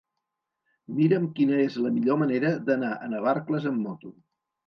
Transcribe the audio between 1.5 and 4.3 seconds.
és la millor manera d'anar a Navarcles amb moto.